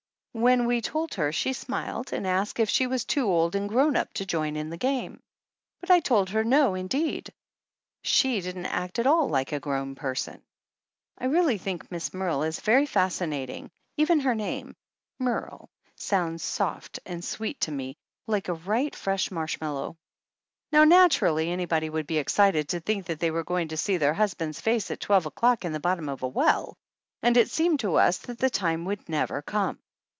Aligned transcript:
When 0.33 0.65
we 0.65 0.79
told 0.79 1.15
her 1.15 1.33
she 1.33 1.51
smiled 1.51 2.13
and 2.13 2.25
asked 2.25 2.57
if 2.57 2.69
she 2.69 2.87
was 2.87 3.03
too 3.03 3.27
old 3.27 3.53
and 3.53 3.67
grown 3.67 3.97
up 3.97 4.13
to 4.13 4.25
join 4.25 4.55
in 4.55 4.69
the 4.69 4.77
game, 4.77 5.19
but 5.81 5.91
I 5.91 5.99
told 5.99 6.29
her 6.29 6.41
no 6.45 6.73
indeed, 6.73 7.33
she 8.01 8.39
didn't 8.39 8.67
act 8.67 8.97
at 8.97 9.05
all 9.05 9.27
like 9.27 9.51
a 9.51 9.59
grown 9.59 9.93
person. 9.93 10.41
I 11.17 11.25
really 11.25 11.57
think 11.57 11.91
Miss 11.91 12.13
Merle 12.13 12.43
is 12.43 12.61
very 12.61 12.85
fascinating. 12.85 13.71
173 13.95 14.37
THE 14.37 14.51
ANNALS 14.51 14.61
OF 14.61 14.69
ANN 14.69 14.69
Even 14.69 14.69
her 14.69 14.69
name, 14.69 14.75
Merle, 15.19 15.69
sounds 15.97 16.41
soft 16.43 16.99
and 17.05 17.25
sweet 17.25 17.59
to 17.61 17.71
me, 17.73 17.97
like 18.25 18.47
a 18.47 18.53
right 18.53 18.95
fresh 18.95 19.31
marshmallow. 19.31 19.97
Now, 20.71 20.85
naturally 20.85 21.49
anybody 21.51 21.89
would 21.89 22.07
be 22.07 22.19
excited 22.19 22.69
to 22.69 22.79
think 22.79 23.07
that 23.07 23.19
they 23.19 23.31
were 23.31 23.43
going 23.43 23.67
to 23.67 23.75
see 23.77 23.97
their 23.97 24.13
husband's 24.13 24.61
face 24.61 24.89
at 24.91 25.01
twelve 25.01 25.25
o'clock 25.25 25.65
in 25.65 25.73
the 25.73 25.81
bottom 25.81 26.07
of 26.07 26.23
a 26.23 26.27
well, 26.29 26.77
and 27.21 27.35
it 27.35 27.49
seemed 27.49 27.81
to 27.81 27.95
us 27.95 28.17
that 28.19 28.39
the 28.39 28.49
time 28.49 28.87
never 29.09 29.35
would 29.39 29.45
come. 29.45 29.77